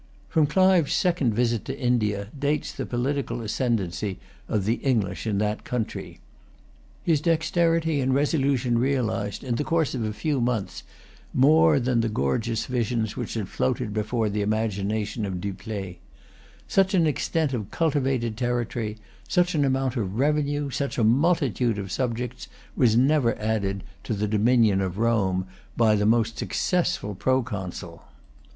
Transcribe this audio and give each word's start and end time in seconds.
From 0.29 0.47
Clive's 0.47 0.93
second 0.93 1.35
visit 1.35 1.63
to 1.65 1.79
India 1.79 2.29
dates 2.35 2.71
the 2.71 2.87
political 2.87 3.39
ascendency 3.41 4.17
of 4.47 4.65
the 4.65 4.77
English 4.77 5.27
in 5.27 5.37
that 5.37 5.63
country. 5.63 6.19
His 7.03 7.21
dexterity 7.21 8.01
and 8.01 8.11
resolution 8.11 8.79
realised, 8.79 9.43
in 9.43 9.57
the 9.57 9.63
course 9.63 9.93
of 9.93 10.03
a 10.03 10.11
few 10.11 10.41
months, 10.41 10.81
more 11.35 11.79
than 11.79 11.97
an 11.97 11.99
the 12.01 12.09
gorgeous 12.09 12.65
visions 12.65 13.15
which 13.15 13.35
had 13.35 13.47
floated 13.47 13.93
before 13.93 14.27
the 14.27 14.41
imagination 14.41 15.23
of 15.23 15.39
Dupleix. 15.39 15.99
Such 16.67 16.95
an 16.95 17.05
extent 17.05 17.53
of 17.53 17.69
cultivated 17.69 18.35
territory, 18.35 18.97
such 19.27 19.53
an 19.53 19.63
amount 19.63 19.97
of 19.97 20.15
revenue, 20.17 20.71
such 20.71 20.97
a 20.97 21.03
multitude 21.03 21.77
of 21.77 21.91
subjects, 21.91 22.47
was 22.75 22.97
never 22.97 23.37
added 23.37 23.83
to 24.05 24.15
the 24.15 24.27
dominion 24.27 24.81
of 24.81 24.97
Rome 24.97 25.45
by 25.77 25.93
the 25.93 26.07
most 26.07 26.39
successful 26.39 27.13
proconsul. 27.13 28.01